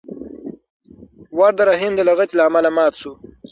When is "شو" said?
3.01-3.11